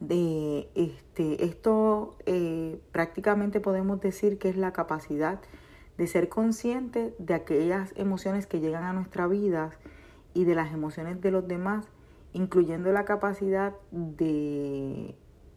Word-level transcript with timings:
De 0.00 0.68
este, 0.74 1.44
esto 1.44 2.16
eh, 2.26 2.80
prácticamente 2.90 3.60
podemos 3.60 4.00
decir 4.00 4.38
que 4.38 4.48
es 4.48 4.56
la 4.56 4.72
capacidad 4.72 5.40
de 5.96 6.06
ser 6.08 6.28
consciente 6.28 7.14
de 7.20 7.34
aquellas 7.34 7.92
emociones 7.96 8.48
que 8.48 8.58
llegan 8.58 8.82
a 8.82 8.92
nuestra 8.92 9.28
vida 9.28 9.70
y 10.34 10.44
de 10.44 10.56
las 10.56 10.74
emociones 10.74 11.20
de 11.20 11.30
los 11.30 11.46
demás, 11.46 11.86
incluyendo 12.32 12.90
la 12.90 13.04
capacidad 13.04 13.74
de 13.92 15.14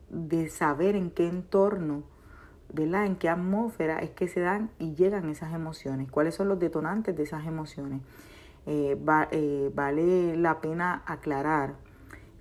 de 0.10 0.50
saber 0.50 0.96
en 0.96 1.12
qué 1.12 1.28
entorno, 1.28 2.04
¿verdad? 2.74 3.06
En 3.06 3.16
qué 3.16 3.30
atmósfera 3.30 4.00
es 4.00 4.12
que 4.12 4.28
se 4.28 4.40
dan 4.42 4.72
y 4.80 4.94
llegan 4.96 5.30
esas 5.30 5.54
emociones, 5.54 6.12
cuáles 6.12 6.36
son 6.36 6.48
los 6.48 6.60
detonantes 6.60 7.16
de 7.16 7.24
esas 7.24 7.46
emociones. 7.46 8.02
Eh, 8.66 8.98
eh, 9.32 9.72
vale 9.74 10.36
la 10.38 10.62
pena 10.62 11.04
aclarar 11.06 11.76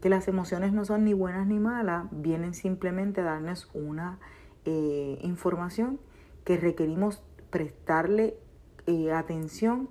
que 0.03 0.09
las 0.09 0.29
emociones 0.29 0.73
no 0.73 0.85
son 0.85 1.05
ni 1.05 1.15
buenas 1.15 1.47
ni 1.47 1.59
malas, 1.59 2.07
vienen 2.11 2.55
simplemente 2.55 3.21
a 3.21 3.25
darnos 3.25 3.69
una 3.73 4.19
eh, 4.65 5.19
información 5.23 5.99
que 6.45 6.57
requerimos 6.57 7.23
prestarle 7.51 8.37
atención 9.15 9.91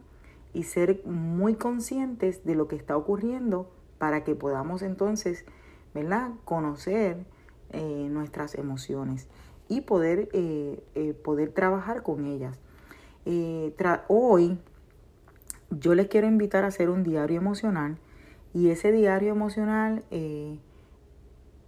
y 0.53 0.63
ser 0.63 1.03
muy 1.05 1.53
conscientes 1.53 2.43
de 2.45 2.55
lo 2.55 2.67
que 2.67 2.75
está 2.75 2.97
ocurriendo 2.97 3.71
para 3.99 4.23
que 4.23 4.33
podamos 4.33 4.81
entonces, 4.81 5.45
¿verdad? 5.93 6.31
Conocer 6.45 7.25
eh, 7.73 8.07
nuestras 8.09 8.55
emociones 8.55 9.27
y 9.67 9.81
poder, 9.81 10.29
eh, 10.31 10.81
eh, 10.95 11.13
poder 11.13 11.51
trabajar 11.51 12.01
con 12.01 12.25
ellas. 12.25 12.57
hoy 14.07 14.57
yo 15.69 15.93
les 15.95 16.07
quiero 16.07 16.27
invitar 16.27 16.63
a 16.63 16.67
hacer 16.67 16.89
un 16.89 17.03
diario 17.03 17.37
emocional 17.37 17.97
y 18.53 18.69
ese 18.69 18.93
diario 18.93 19.31
emocional 19.31 20.05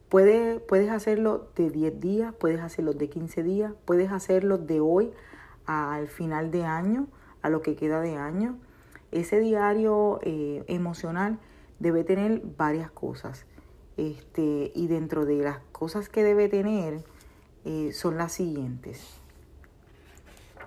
puede, 0.08 0.62
puedes 0.62 0.90
hacerlo 0.90 1.50
de 1.58 1.70
10 1.70 2.00
días, 2.00 2.34
puedes 2.34 2.62
hacerlo 2.62 2.94
de 2.94 3.10
15 3.10 3.44
días, 3.44 3.74
puedes 3.84 4.10
hacerlo 4.12 4.58
de 4.58 4.80
hoy 4.80 5.12
al 5.66 6.08
final 6.08 6.50
de 6.50 6.64
año, 6.64 7.08
a 7.42 7.50
lo 7.50 7.62
que 7.62 7.76
queda 7.76 8.00
de 8.00 8.16
año. 8.16 8.58
Ese 9.12 9.42
diario 9.42 10.22
emocional 10.24 11.40
debe 11.80 12.06
tener 12.06 12.42
varias 12.58 12.90
cosas. 12.90 13.46
Este, 14.00 14.72
y 14.76 14.88
dentro 14.88 15.26
de 15.26 15.40
las 15.40 15.60
cosas 15.74 16.08
que 16.08 16.24
debe 16.24 16.48
tener 16.48 17.04
eh, 17.66 17.92
son 17.92 18.18
las 18.18 18.32
siguientes. 18.32 19.20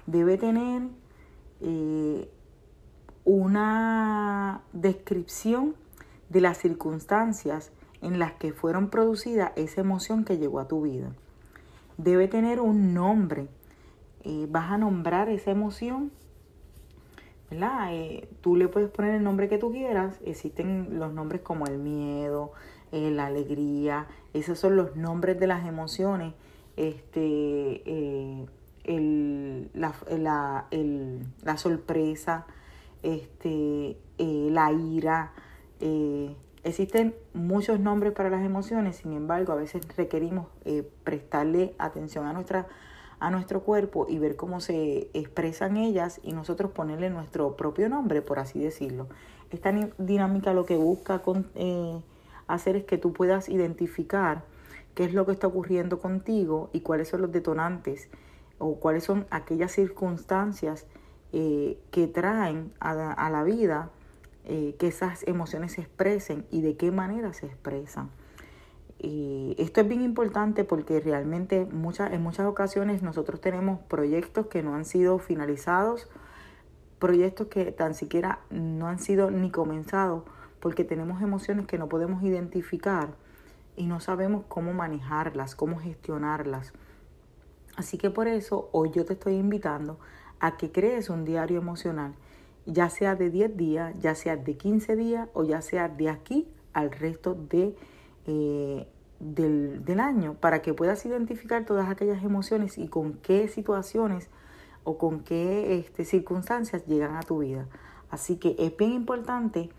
Debe 0.06 0.37
tener 0.37 0.82
eh, 1.62 2.31
una 3.25 4.61
descripción 4.75 5.76
de 6.29 6.43
las 6.43 6.58
circunstancias 6.58 7.73
en 8.02 8.19
las 8.19 8.34
que 8.34 8.52
fueron 8.52 8.90
producidas 8.90 9.52
esa 9.56 9.81
emoción 9.81 10.26
que 10.26 10.37
llegó 10.37 10.61
a 10.61 10.69
tu 10.69 10.82
vida. 10.82 11.11
Debe 11.96 12.29
tener 12.29 12.61
un 12.61 12.93
nombre. 12.93 13.49
Eh, 14.25 14.46
vas 14.50 14.73
a 14.73 14.76
nombrar 14.76 15.31
esa 15.31 15.52
emoción 15.52 16.12
¿verdad? 17.50 17.90
tú 18.43 18.56
le 18.56 18.69
puedes 18.69 18.90
poner 18.90 19.14
el 19.14 19.25
nombre 19.25 19.49
que 19.49 19.56
tú 19.56 19.73
quieras. 19.73 20.20
Existen 20.26 20.99
los 20.99 21.14
nombres 21.14 21.40
como 21.40 21.67
el 21.67 21.79
miedo, 21.79 22.52
eh, 22.93 23.11
la 23.11 23.27
alegría, 23.27 24.06
esos 24.35 24.59
son 24.59 24.77
los 24.77 24.97
nombres 24.97 25.41
de 25.41 25.47
las 25.47 25.67
emociones, 25.67 26.35
este, 26.77 27.83
eh, 27.87 28.47
el, 28.85 29.71
la, 29.73 29.94
la, 30.11 30.67
el, 30.71 31.27
la, 31.43 31.56
sorpresa, 31.56 32.47
este, 33.03 33.97
eh, 34.19 34.49
la 34.50 34.73
ira. 34.73 35.33
existen 36.65 37.15
muchos 37.33 37.81
nombres 37.81 38.12
para 38.12 38.29
las 38.29 38.44
emociones, 38.44 38.97
sin 38.97 39.15
embargo, 39.15 39.53
a 39.55 39.56
veces 39.56 39.81
requerimos 39.97 40.49
prestarle 41.03 41.75
atención 41.79 42.27
a 42.27 42.33
nuestra 42.33 42.69
a 43.21 43.31
nuestro 43.31 43.62
cuerpo 43.62 44.06
y 44.09 44.19
ver 44.19 44.35
cómo 44.35 44.61
se 44.61 45.09
expresan 45.15 45.77
ellas 45.77 46.19
y 46.25 46.33
nosotros 46.33 46.73
ponerle 46.73 47.09
nuestro 47.09 47.56
propio 47.56 47.89
nombre, 47.89 48.21
por 48.21 48.41
así 48.41 48.59
decirlo. 48.59 49.06
Esta 49.53 49.71
dinámica 49.97 50.53
lo 50.53 50.67
que 50.67 50.77
busca 50.77 51.21
con, 51.21 51.47
hacer 52.55 52.77
es 52.77 52.85
que 52.85 52.99
tú 52.99 53.13
puedas 53.13 53.49
identificar 53.49 54.45
qué 54.95 55.05
es 55.05 55.15
lo 55.15 55.27
que 55.27 55.33
está 55.33 55.47
ocurriendo 55.47 55.99
contigo 55.99 56.71
y 56.73 56.81
cuáles 56.81 57.09
son 57.09 57.23
los 57.23 57.33
detonantes 57.33 58.09
o 58.59 58.77
cuáles 58.77 59.05
son 59.05 59.27
aquellas 59.31 59.73
circunstancias 59.73 60.87
eh, 61.33 61.79
que 61.91 62.07
traen 62.07 62.73
a, 62.79 63.31
la 63.31 63.43
vida 63.43 63.91
eh, 64.45 64.77
que 64.79 64.89
esas 64.89 65.27
emociones 65.27 65.73
se 65.73 65.81
expresen 65.81 66.45
y 66.51 66.61
de 66.61 66.77
qué 66.77 66.91
manera 66.91 67.33
se 67.33 67.47
expresan. 67.47 68.11
Y 68.99 69.57
esto 69.59 69.81
es 69.81 69.89
bien 69.89 70.03
importante 70.03 70.63
porque 70.63 71.01
realmente 71.01 71.67
muchas, 71.67 72.13
en 72.13 72.23
muchas 72.23 72.47
ocasiones 72.47 73.03
nosotros 73.03 73.41
tenemos 73.41 73.81
proyectos 73.81 74.47
que 74.47 74.63
no 74.63 74.77
han 74.77 74.85
sido 74.85 75.19
finalizados, 75.19 76.09
proyectos 77.01 77.49
que 77.49 77.73
tan 77.73 77.95
siquiera 77.95 78.41
no 78.51 78.87
han 78.87 79.01
sido 79.01 79.31
ni 79.33 79.51
comenzados 79.51 80.23
porque 80.62 80.85
tenemos 80.85 81.20
emociones 81.20 81.67
que 81.67 81.76
no 81.76 81.88
podemos 81.88 82.23
identificar 82.23 83.17
y 83.76 83.87
no 83.87 83.99
sabemos 83.99 84.44
cómo 84.47 84.73
manejarlas, 84.73 85.56
cómo 85.56 85.81
gestionarlas. 85.81 86.73
Así 87.76 87.99
que 87.99 88.11
por 88.11 88.29
eso 88.29 88.69
hoy 88.70 88.93
yo 88.93 89.05
te 89.05 89.14
estoy 89.14 89.35
invitando 89.35 89.99
a 90.38 90.56
que 90.56 90.70
crees 90.70 91.11
un 91.11 91.25
diario 91.25 91.59
emocional, 91.59 92.14
ya 92.64 92.91
sea 92.91 93.17
de 93.17 93.29
10 93.29 93.56
días, 93.56 93.94
ya 93.99 94.14
sea 94.14 94.37
de 94.37 94.56
15 94.56 94.94
días 94.94 95.29
o 95.35 95.43
ya 95.43 95.62
sea 95.62 95.88
de 95.88 96.09
aquí 96.09 96.47
al 96.75 96.93
resto 96.93 97.35
de, 97.35 97.75
eh, 98.26 98.87
del, 99.19 99.99
año, 99.99 100.35
para 100.35 100.62
que 100.62 100.75
puedas 100.75 101.05
identificar 101.05 101.65
todas 101.65 101.91
aquellas 101.91 102.23
emociones 102.23 102.79
y 102.79 102.87
con 102.87 103.15
qué 103.15 103.49
situaciones 103.49 104.31
o 104.85 104.97
con 104.97 105.25
qué 105.25 105.81
este, 105.81 106.05
circunstancias 106.05 106.87
llegan 106.87 107.17
a 107.17 107.23
tu 107.23 107.38
vida. 107.38 107.67
Así 108.11 108.37
que 108.37 108.55
es 108.61 108.76
bien 108.76 108.93
importante 108.93 109.70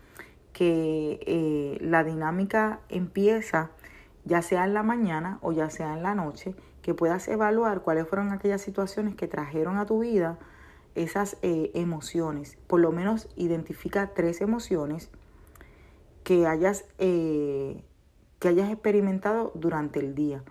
que 0.54 1.20
eh, 1.26 1.78
la 1.82 2.04
dinámica 2.04 2.80
empieza 2.88 3.72
ya 4.24 4.40
sea 4.40 4.64
en 4.64 4.72
la 4.72 4.82
mañana 4.82 5.38
o 5.42 5.52
ya 5.52 5.68
sea 5.68 5.92
en 5.92 6.02
la 6.02 6.14
noche, 6.14 6.54
que 6.80 6.94
puedas 6.94 7.28
evaluar 7.28 7.82
cuáles 7.82 8.08
fueron 8.08 8.32
aquellas 8.32 8.62
situaciones 8.62 9.14
que 9.14 9.28
trajeron 9.28 9.76
a 9.76 9.84
tu 9.84 9.98
vida 9.98 10.38
esas 10.94 11.36
eh, 11.42 11.70
emociones. 11.74 12.56
Por 12.66 12.80
lo 12.80 12.92
menos 12.92 13.28
identifica 13.36 14.14
tres 14.14 14.40
emociones 14.40 15.10
que 16.22 16.46
hayas, 16.46 16.86
eh, 16.98 17.82
que 18.38 18.48
hayas 18.48 18.70
experimentado 18.70 19.52
durante 19.54 20.00
el 20.00 20.14
día. 20.14 20.42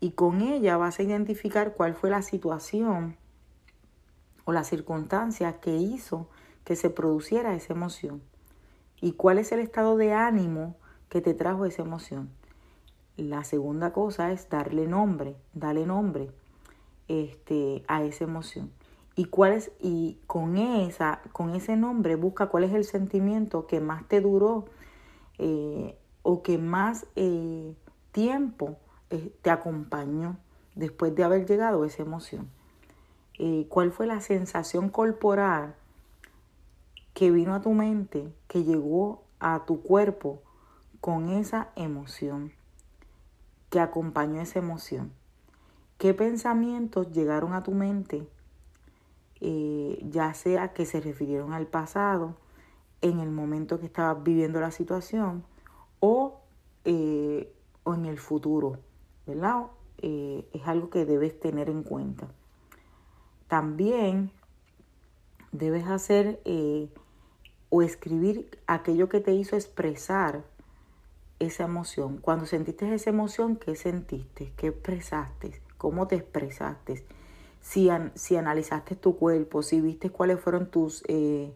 Y 0.00 0.10
con 0.10 0.42
ella 0.42 0.76
vas 0.76 0.98
a 0.98 1.04
identificar 1.04 1.74
cuál 1.74 1.94
fue 1.94 2.10
la 2.10 2.22
situación 2.22 3.16
o 4.44 4.52
la 4.52 4.64
circunstancia 4.64 5.60
que 5.60 5.76
hizo 5.76 6.28
que 6.64 6.76
se 6.76 6.90
produciera 6.90 7.54
esa 7.54 7.72
emoción 7.72 8.20
y 9.02 9.12
cuál 9.12 9.38
es 9.38 9.52
el 9.52 9.58
estado 9.58 9.96
de 9.96 10.14
ánimo 10.14 10.76
que 11.10 11.20
te 11.20 11.34
trajo 11.34 11.66
esa 11.66 11.82
emoción. 11.82 12.30
La 13.16 13.44
segunda 13.44 13.92
cosa 13.92 14.32
es 14.32 14.48
darle 14.48 14.86
nombre, 14.86 15.34
darle 15.52 15.84
nombre 15.84 16.30
este, 17.08 17.82
a 17.88 18.04
esa 18.04 18.24
emoción. 18.24 18.70
Y 19.16 19.26
cuál 19.26 19.52
es, 19.52 19.72
y 19.80 20.18
con 20.26 20.56
esa, 20.56 21.20
con 21.32 21.50
ese 21.50 21.76
nombre 21.76 22.14
busca 22.14 22.46
cuál 22.46 22.64
es 22.64 22.72
el 22.72 22.84
sentimiento 22.84 23.66
que 23.66 23.80
más 23.80 24.06
te 24.08 24.20
duró 24.20 24.66
eh, 25.36 25.98
o 26.22 26.42
que 26.42 26.56
más 26.56 27.04
eh, 27.16 27.74
tiempo 28.12 28.76
eh, 29.10 29.34
te 29.42 29.50
acompañó 29.50 30.38
después 30.76 31.14
de 31.14 31.24
haber 31.24 31.44
llegado 31.44 31.82
a 31.82 31.86
esa 31.86 32.02
emoción. 32.02 32.48
cuál 33.68 33.90
fue 33.90 34.06
la 34.06 34.20
sensación 34.20 34.88
corporal 34.88 35.74
que 37.14 37.30
vino 37.30 37.54
a 37.54 37.60
tu 37.60 37.72
mente, 37.72 38.32
que 38.48 38.64
llegó 38.64 39.22
a 39.38 39.64
tu 39.66 39.82
cuerpo 39.82 40.40
con 41.00 41.28
esa 41.30 41.70
emoción, 41.76 42.52
que 43.70 43.80
acompañó 43.80 44.40
esa 44.40 44.60
emoción. 44.60 45.12
¿Qué 45.98 46.14
pensamientos 46.14 47.12
llegaron 47.12 47.54
a 47.54 47.62
tu 47.62 47.72
mente, 47.72 48.28
eh, 49.40 50.04
ya 50.08 50.32
sea 50.34 50.72
que 50.72 50.86
se 50.86 51.00
refirieron 51.00 51.52
al 51.52 51.66
pasado, 51.66 52.36
en 53.00 53.18
el 53.18 53.30
momento 53.30 53.80
que 53.80 53.86
estabas 53.86 54.22
viviendo 54.22 54.60
la 54.60 54.70
situación, 54.70 55.44
o, 56.00 56.40
eh, 56.84 57.52
o 57.82 57.94
en 57.94 58.06
el 58.06 58.18
futuro? 58.18 58.78
¿Verdad? 59.26 59.66
Eh, 59.98 60.48
es 60.52 60.66
algo 60.66 60.88
que 60.88 61.04
debes 61.04 61.38
tener 61.38 61.68
en 61.68 61.82
cuenta. 61.82 62.28
También 63.48 64.30
debes 65.50 65.86
hacer 65.86 66.40
o 67.74 67.80
escribir 67.80 68.58
aquello 68.66 69.08
que 69.08 69.20
te 69.20 69.32
hizo 69.32 69.56
expresar 69.56 70.44
esa 71.38 71.64
emoción. 71.64 72.18
Cuando 72.18 72.44
sentiste 72.44 72.94
esa 72.94 73.08
emoción, 73.08 73.56
¿qué 73.56 73.76
sentiste? 73.76 74.52
¿Qué 74.58 74.66
expresaste? 74.66 75.58
¿Cómo 75.78 76.06
te 76.06 76.16
expresaste? 76.16 77.02
Si, 77.62 77.88
si 78.14 78.36
analizaste 78.36 78.94
tu 78.94 79.16
cuerpo, 79.16 79.62
si 79.62 79.80
viste 79.80 80.10
cuáles 80.10 80.38
fueron 80.38 80.66
tus, 80.66 81.02
eh, 81.08 81.54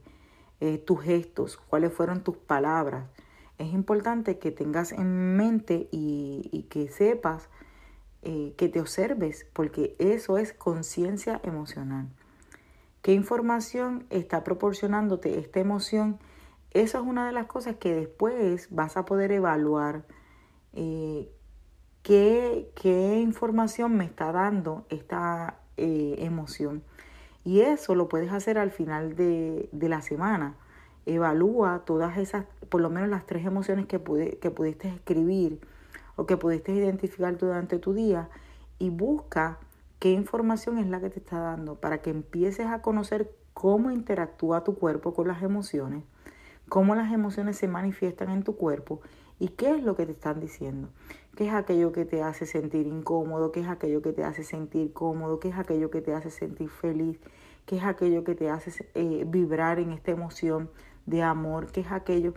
eh, 0.60 0.78
tus 0.78 1.02
gestos, 1.02 1.58
cuáles 1.58 1.92
fueron 1.92 2.22
tus 2.22 2.38
palabras. 2.38 3.04
Es 3.58 3.74
importante 3.74 4.38
que 4.38 4.50
tengas 4.50 4.92
en 4.92 5.36
mente 5.36 5.86
y, 5.92 6.66
que 6.70 6.88
sepas, 6.88 7.50
eh, 8.22 8.54
que 8.56 8.70
te 8.70 8.80
observes, 8.80 9.46
porque 9.52 9.94
eso 9.98 10.38
es 10.38 10.54
conciencia 10.54 11.42
emocional. 11.44 12.08
¿Qué 13.06 13.12
información 13.12 14.04
está 14.10 14.42
proporcionándote 14.42 15.38
esta 15.38 15.60
emoción? 15.60 16.18
Eso 16.72 16.98
es 16.98 17.04
una 17.06 17.24
de 17.24 17.32
las 17.32 17.46
cosas 17.46 17.76
que 17.76 17.94
después 17.94 18.66
vas 18.72 18.96
a 18.96 19.04
poder 19.04 19.30
evaluar 19.30 20.02
eh, 20.72 21.30
qué, 22.02 23.20
información 23.22 23.96
me 23.96 24.04
está 24.04 24.32
dando 24.32 24.86
esta 24.90 25.60
eh, 25.76 26.16
emoción. 26.18 26.82
Y 27.44 27.60
eso 27.60 27.94
lo 27.94 28.08
puedes 28.08 28.32
hacer 28.32 28.58
al 28.58 28.72
final 28.72 29.14
de, 29.14 29.68
la 29.72 30.02
semana. 30.02 30.56
Evalúa 31.04 31.84
todas 31.86 32.18
esas, 32.18 32.44
por 32.68 32.80
lo 32.80 32.90
menos 32.90 33.08
las 33.08 33.24
tres 33.24 33.46
emociones 33.46 33.86
que, 33.86 34.02
que 34.40 34.50
pudiste 34.50 34.88
escribir 34.88 35.60
o 36.16 36.26
que 36.26 36.36
pudiste 36.36 36.72
identificar 36.72 37.38
durante 37.38 37.78
tu 37.78 37.94
día 37.94 38.28
y 38.80 38.90
busca 38.90 39.60
qué 39.98 40.10
información 40.10 40.78
es 40.78 40.86
la 40.86 41.00
que 41.00 41.10
te 41.10 41.18
está 41.18 41.38
dando 41.38 41.80
para 41.80 42.02
que 42.02 42.10
empieces 42.10 42.66
a 42.66 42.82
conocer 42.82 43.34
cómo 43.54 43.90
interactúa 43.90 44.64
tu 44.64 44.74
cuerpo 44.74 45.14
con 45.14 45.28
las 45.28 45.42
emociones, 45.42 46.04
cómo 46.68 46.94
las 46.94 47.12
emociones 47.12 47.56
se 47.56 47.68
manifiestan 47.68 48.30
en 48.30 48.42
tu 48.42 48.56
cuerpo 48.56 49.00
y 49.38 49.48
qué 49.48 49.70
es 49.76 49.82
lo 49.82 49.96
que 49.96 50.06
te 50.06 50.12
están 50.12 50.40
diciendo. 50.40 50.88
¿Qué 51.36 51.48
es 51.48 51.54
aquello 51.54 51.92
que 51.92 52.06
te 52.06 52.22
hace 52.22 52.46
sentir 52.46 52.86
incómodo? 52.86 53.52
¿Qué 53.52 53.60
es 53.60 53.68
aquello 53.68 54.00
que 54.00 54.12
te 54.12 54.24
hace 54.24 54.42
sentir 54.42 54.92
cómodo? 54.94 55.38
¿Qué 55.38 55.50
es 55.50 55.58
aquello 55.58 55.90
que 55.90 56.00
te 56.00 56.14
hace 56.14 56.30
sentir 56.30 56.70
feliz? 56.70 57.18
¿Qué 57.66 57.76
es 57.76 57.84
aquello 57.84 58.24
que 58.24 58.34
te 58.34 58.48
hace 58.48 58.88
eh, 58.94 59.24
vibrar 59.26 59.78
en 59.78 59.92
esta 59.92 60.12
emoción 60.12 60.70
de 61.04 61.22
amor? 61.22 61.70
¿Qué 61.72 61.80
es 61.80 61.92
aquello? 61.92 62.32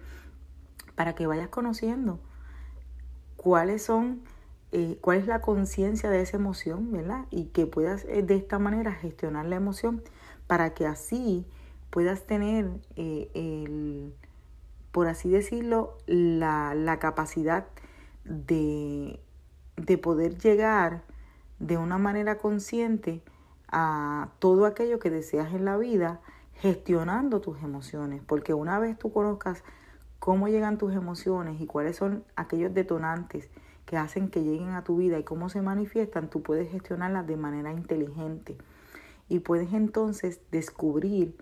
Para 0.96 1.16
que 1.16 1.28
vayas 1.28 1.48
conociendo 1.48 2.20
cuáles 3.38 3.84
son 3.84 4.22
eh, 4.72 4.98
cuál 5.02 5.18
es 5.18 5.28
la 5.28 5.42
conciencia 5.42 6.10
de 6.10 6.22
esa 6.22 6.38
emoción, 6.38 6.92
¿verdad? 6.92 7.26
Y 7.32 7.46
que 7.46 7.66
puedas 7.66 8.06
eh, 8.06 8.22
de 8.22 8.36
esta 8.36 8.60
manera 8.60 8.92
gestionar 8.94 9.46
la 9.48 9.56
emoción 9.56 10.04
para 10.46 10.74
que 10.74 10.86
así 10.86 11.46
puedas 11.90 12.28
tener, 12.28 12.70
eh, 12.96 13.32
el, 13.34 14.14
por 14.92 15.08
así 15.08 15.30
decirlo, 15.30 15.98
la, 16.06 16.76
la 16.76 17.00
capacidad 17.00 17.66
de, 18.26 19.20
de 19.76 19.98
poder 19.98 20.38
llegar 20.38 21.02
de 21.58 21.78
una 21.78 21.98
manera 21.98 22.38
consciente 22.38 23.24
a 23.72 24.30
todo 24.40 24.66
aquello 24.66 25.00
que 25.00 25.10
deseas 25.10 25.54
en 25.54 25.66
la 25.66 25.78
vida, 25.78 26.22
gestionando 26.54 27.42
tus 27.42 27.62
emociones, 27.64 28.22
porque 28.26 28.54
una 28.54 28.80
vez 28.80 29.00
tú 29.00 29.12
conozcas 29.12 29.64
cómo 30.20 30.48
llegan 30.48 30.78
tus 30.78 30.94
emociones 30.94 31.60
y 31.60 31.66
cuáles 31.66 31.96
son 31.96 32.24
aquellos 32.36 32.74
detonantes 32.74 33.50
que 33.90 33.98
hacen 33.98 34.30
que 34.30 34.44
lleguen 34.44 34.70
a 34.70 34.84
tu 34.84 34.98
vida 34.98 35.18
y 35.18 35.24
cómo 35.24 35.50
se 35.50 35.64
manifiestan, 35.64 36.30
tú 36.30 36.44
puedes 36.44 36.70
gestionarlas 36.72 37.26
de 37.26 37.38
manera 37.38 37.74
inteligente 37.74 38.56
y 39.30 39.40
puedes 39.40 39.74
entonces 39.74 40.42
descubrir 40.52 41.36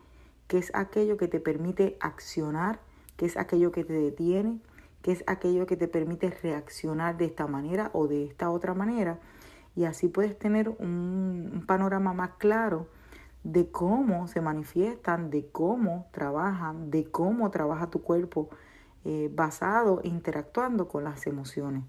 qué 0.47 0.57
es 0.57 0.71
aquello 0.73 1.17
que 1.17 1.27
te 1.27 1.41
permite 1.41 1.97
accionar, 1.99 2.79
qué 3.17 3.25
es 3.25 3.35
aquello 3.35 3.73
que 3.73 3.83
te 3.83 3.91
detiene, 3.91 4.61
qué 5.01 5.11
es 5.11 5.25
aquello 5.27 5.65
que 5.65 5.75
te 5.75 5.89
permite 5.89 6.29
reaccionar 6.29 7.17
de 7.17 7.25
esta 7.25 7.47
manera 7.47 7.89
o 7.91 8.07
de 8.07 8.23
esta 8.23 8.49
otra 8.49 8.73
manera 8.73 9.19
y 9.75 9.83
así 9.83 10.07
puedes 10.07 10.39
tener 10.39 10.69
un, 10.69 11.65
panorama 11.67 12.13
más 12.13 12.29
claro 12.37 12.87
de 13.43 13.69
cómo 13.69 14.29
se 14.29 14.39
manifiestan, 14.39 15.31
de 15.31 15.49
cómo 15.51 16.07
trabajan, 16.11 16.91
de 16.91 17.11
cómo 17.11 17.51
trabaja 17.51 17.89
tu 17.89 18.01
cuerpo 18.01 18.47
eh, 19.03 19.29
basado 19.35 19.99
e 20.01 20.07
interactuando 20.07 20.87
con 20.87 21.03
las 21.03 21.27
emociones. 21.27 21.83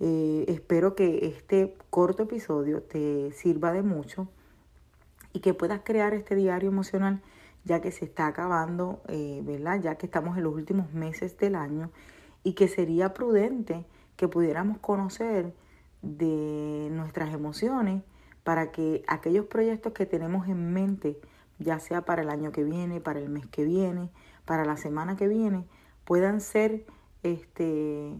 Eh, 0.00 0.46
espero 0.48 0.94
que 0.94 1.26
este 1.26 1.76
corto 1.90 2.22
episodio 2.24 2.82
te 2.82 3.32
sirva 3.32 3.72
de 3.72 3.82
mucho 3.82 4.28
y 5.32 5.40
que 5.40 5.54
puedas 5.54 5.82
crear 5.84 6.14
este 6.14 6.34
diario 6.34 6.70
emocional 6.70 7.22
ya 7.64 7.80
que 7.80 7.90
se 7.90 8.04
está 8.04 8.26
acabando, 8.26 9.02
eh, 9.08 9.42
¿verdad? 9.44 9.80
Ya 9.80 9.96
que 9.96 10.06
estamos 10.06 10.36
en 10.36 10.44
los 10.44 10.54
últimos 10.54 10.92
meses 10.92 11.36
del 11.38 11.54
año 11.54 11.90
y 12.42 12.54
que 12.54 12.68
sería 12.68 13.12
prudente 13.12 13.84
que 14.16 14.28
pudiéramos 14.28 14.78
conocer 14.78 15.54
de 16.02 16.88
nuestras 16.90 17.32
emociones 17.34 18.02
para 18.44 18.70
que 18.72 19.04
aquellos 19.06 19.46
proyectos 19.46 19.92
que 19.92 20.06
tenemos 20.06 20.48
en 20.48 20.72
mente, 20.72 21.20
ya 21.58 21.78
sea 21.78 22.04
para 22.04 22.22
el 22.22 22.30
año 22.30 22.52
que 22.52 22.64
viene, 22.64 23.00
para 23.00 23.20
el 23.20 23.28
mes 23.28 23.46
que 23.46 23.64
viene, 23.64 24.10
para 24.46 24.64
la 24.64 24.76
semana 24.76 25.16
que 25.16 25.28
viene, 25.28 25.66
puedan 26.04 26.40
ser, 26.40 26.86
este, 27.22 28.14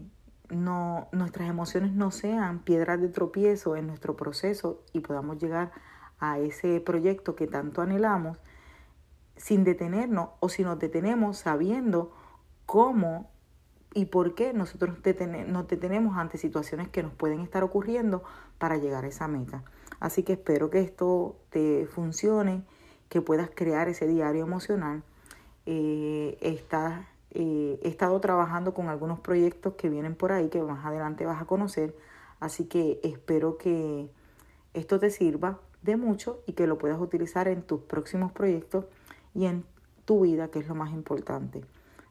no, 0.51 1.07
nuestras 1.11 1.49
emociones 1.49 1.93
no 1.93 2.11
sean 2.11 2.59
piedras 2.59 3.01
de 3.01 3.09
tropiezo 3.09 3.75
en 3.75 3.87
nuestro 3.87 4.15
proceso 4.15 4.83
y 4.93 4.99
podamos 4.99 5.37
llegar 5.39 5.71
a 6.19 6.39
ese 6.39 6.79
proyecto 6.81 7.35
que 7.35 7.47
tanto 7.47 7.81
anhelamos 7.81 8.37
sin 9.35 9.63
detenernos 9.63 10.29
o 10.39 10.49
si 10.49 10.63
nos 10.63 10.77
detenemos 10.77 11.37
sabiendo 11.37 12.13
cómo 12.65 13.31
y 13.93 14.05
por 14.05 14.35
qué 14.35 14.53
nosotros 14.53 14.97
nos 15.47 15.67
detenemos 15.67 16.17
ante 16.17 16.37
situaciones 16.37 16.87
que 16.89 17.03
nos 17.03 17.13
pueden 17.13 17.41
estar 17.41 17.63
ocurriendo 17.63 18.23
para 18.57 18.77
llegar 18.77 19.03
a 19.03 19.07
esa 19.07 19.27
meta. 19.27 19.63
Así 19.99 20.23
que 20.23 20.33
espero 20.33 20.69
que 20.69 20.79
esto 20.79 21.37
te 21.49 21.87
funcione, 21.87 22.63
que 23.09 23.21
puedas 23.21 23.49
crear 23.53 23.89
ese 23.89 24.07
diario 24.07 24.43
emocional. 24.43 25.03
Eh, 25.65 26.37
eh, 27.33 27.79
he 27.81 27.87
estado 27.87 28.19
trabajando 28.19 28.73
con 28.73 28.89
algunos 28.89 29.19
proyectos 29.19 29.75
que 29.75 29.89
vienen 29.89 30.15
por 30.15 30.31
ahí 30.31 30.49
que 30.49 30.61
más 30.61 30.85
adelante 30.85 31.25
vas 31.25 31.41
a 31.41 31.45
conocer. 31.45 31.95
Así 32.39 32.65
que 32.65 32.99
espero 33.03 33.57
que 33.57 34.09
esto 34.73 34.99
te 34.99 35.09
sirva 35.09 35.59
de 35.81 35.95
mucho 35.95 36.43
y 36.45 36.53
que 36.53 36.67
lo 36.67 36.77
puedas 36.77 36.99
utilizar 36.99 37.47
en 37.47 37.61
tus 37.61 37.81
próximos 37.81 38.31
proyectos 38.31 38.85
y 39.33 39.45
en 39.45 39.63
tu 40.05 40.21
vida, 40.21 40.49
que 40.49 40.59
es 40.59 40.67
lo 40.67 40.75
más 40.75 40.91
importante. 40.91 41.63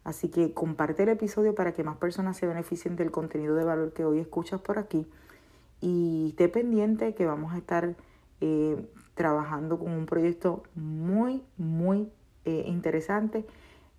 Así 0.05 0.29
que 0.29 0.55
comparte 0.55 1.03
el 1.03 1.11
episodio 1.11 1.55
para 1.55 1.75
que 1.75 1.85
más 1.85 1.99
personas 1.99 2.39
se 2.39 2.47
beneficien 2.47 2.97
del 2.97 3.11
contenido 3.11 3.55
de 3.55 3.65
valor 3.65 3.93
que 3.93 4.05
hoy 4.05 4.19
escuchas 4.19 4.61
por 4.63 4.79
aquí. 4.79 5.07
Y 5.83 6.29
esté 6.31 6.49
pendiente 6.49 7.15
que 7.15 7.27
vamos 7.27 7.53
a 7.53 7.59
estar 7.59 7.95
eh, 8.41 8.89
trabajando 9.15 9.79
con 9.79 9.93
un 9.93 10.07
proyecto 10.07 10.63
muy, 10.75 11.43
muy 11.59 12.11
eh, 12.47 12.65
interesante 12.67 13.45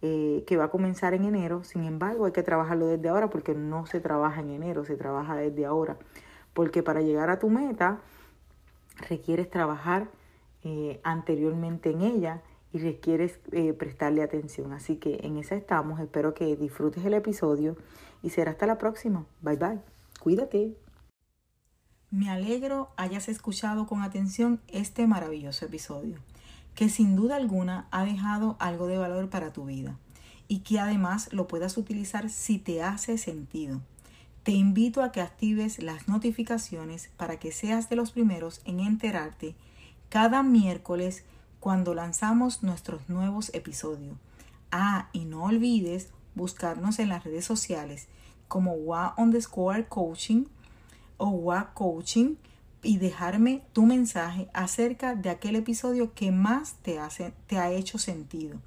eh, 0.01 0.43
que 0.47 0.57
va 0.57 0.65
a 0.65 0.69
comenzar 0.69 1.13
en 1.13 1.25
enero. 1.25 1.63
Sin 1.63 1.83
embargo, 1.83 2.25
hay 2.25 2.31
que 2.31 2.43
trabajarlo 2.43 2.87
desde 2.87 3.09
ahora 3.09 3.29
porque 3.29 3.53
no 3.53 3.85
se 3.85 3.99
trabaja 3.99 4.41
en 4.41 4.49
enero, 4.49 4.85
se 4.85 4.97
trabaja 4.97 5.35
desde 5.35 5.65
ahora. 5.65 5.97
Porque 6.53 6.83
para 6.83 7.01
llegar 7.01 7.29
a 7.29 7.39
tu 7.39 7.49
meta 7.49 8.01
requieres 9.09 9.49
trabajar 9.49 10.09
anteriormente 11.03 11.89
en 11.89 12.01
ella 12.01 12.41
y 12.73 12.79
requieres 12.79 13.39
eh, 13.51 13.73
prestarle 13.73 14.23
atención. 14.23 14.73
Así 14.73 14.97
que 14.97 15.19
en 15.23 15.37
esa 15.37 15.55
estamos. 15.55 15.99
Espero 15.99 16.33
que 16.33 16.55
disfrutes 16.55 17.03
el 17.05 17.13
episodio 17.13 17.75
y 18.21 18.29
será 18.29 18.51
hasta 18.51 18.65
la 18.65 18.77
próxima. 18.77 19.25
Bye 19.41 19.57
bye. 19.57 19.79
Cuídate. 20.19 20.75
Me 22.09 22.29
alegro 22.29 22.89
hayas 22.97 23.29
escuchado 23.29 23.87
con 23.87 24.01
atención 24.01 24.61
este 24.67 25.07
maravilloso 25.07 25.65
episodio, 25.65 26.17
que 26.75 26.89
sin 26.89 27.15
duda 27.15 27.35
alguna 27.35 27.87
ha 27.91 28.03
dejado 28.03 28.55
algo 28.59 28.87
de 28.87 28.97
valor 28.97 29.29
para 29.29 29.53
tu 29.53 29.65
vida 29.65 29.97
y 30.47 30.59
que 30.59 30.79
además 30.79 31.29
lo 31.31 31.47
puedas 31.47 31.77
utilizar 31.77 32.29
si 32.29 32.59
te 32.59 32.83
hace 32.83 33.17
sentido. 33.17 33.81
Te 34.43 34.51
invito 34.51 35.03
a 35.03 35.11
que 35.11 35.21
actives 35.21 35.81
las 35.81 36.07
notificaciones 36.07 37.09
para 37.15 37.39
que 37.39 37.51
seas 37.51 37.89
de 37.89 37.95
los 37.95 38.11
primeros 38.11 38.61
en 38.65 38.79
enterarte 38.79 39.55
cada 40.09 40.43
miércoles 40.43 41.23
cuando 41.59 41.93
lanzamos 41.93 42.63
nuestros 42.63 43.07
nuevos 43.07 43.53
episodios. 43.53 44.17
Ah, 44.71 45.09
y 45.13 45.25
no 45.25 45.43
olvides 45.43 46.09
buscarnos 46.35 46.99
en 46.99 47.09
las 47.09 47.23
redes 47.23 47.45
sociales 47.45 48.07
como 48.47 48.73
WA 48.73 49.13
underscore 49.17 49.85
coaching 49.87 50.45
o 51.17 51.29
WA 51.29 51.73
coaching 51.73 52.35
y 52.83 52.97
dejarme 52.97 53.63
tu 53.73 53.85
mensaje 53.85 54.47
acerca 54.53 55.15
de 55.15 55.29
aquel 55.29 55.55
episodio 55.55 56.13
que 56.13 56.31
más 56.31 56.75
te, 56.81 56.99
hace, 56.99 57.33
te 57.47 57.57
ha 57.57 57.71
hecho 57.71 57.97
sentido. 57.97 58.59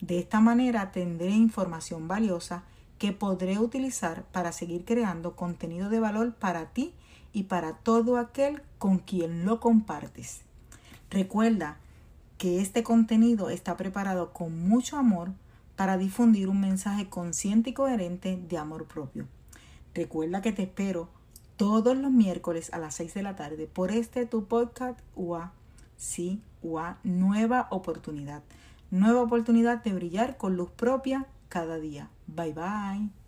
De 0.00 0.18
esta 0.18 0.40
manera 0.40 0.90
tendré 0.90 1.30
información 1.30 2.08
valiosa 2.08 2.64
que 2.98 3.12
podré 3.12 3.58
utilizar 3.58 4.24
para 4.32 4.52
seguir 4.52 4.84
creando 4.84 5.34
contenido 5.34 5.88
de 5.88 6.00
valor 6.00 6.34
para 6.34 6.66
ti 6.66 6.92
y 7.32 7.44
para 7.44 7.74
todo 7.74 8.18
aquel 8.18 8.62
con 8.78 8.98
quien 8.98 9.44
lo 9.44 9.60
compartes. 9.60 10.42
Recuerda 11.10 11.78
que 12.38 12.60
este 12.60 12.82
contenido 12.82 13.50
está 13.50 13.76
preparado 13.76 14.32
con 14.32 14.68
mucho 14.68 14.96
amor 14.96 15.32
para 15.76 15.96
difundir 15.96 16.48
un 16.48 16.60
mensaje 16.60 17.08
consciente 17.08 17.70
y 17.70 17.72
coherente 17.72 18.36
de 18.48 18.58
amor 18.58 18.86
propio. 18.86 19.26
Recuerda 19.94 20.42
que 20.42 20.52
te 20.52 20.62
espero 20.62 21.08
todos 21.56 21.96
los 21.96 22.10
miércoles 22.10 22.72
a 22.72 22.78
las 22.78 22.94
6 22.94 23.14
de 23.14 23.22
la 23.22 23.36
tarde 23.36 23.66
por 23.66 23.90
este 23.90 24.26
tu 24.26 24.44
podcast 24.44 24.98
UA. 25.14 25.52
Sí, 25.96 26.40
UA, 26.62 26.98
nueva 27.04 27.68
oportunidad. 27.70 28.42
Nueva 28.90 29.22
oportunidad 29.22 29.82
de 29.82 29.92
brillar 29.92 30.36
con 30.36 30.56
luz 30.56 30.70
propia 30.70 31.26
cada 31.48 31.78
día. 31.78 32.10
Bye 32.26 32.52
bye. 32.52 33.21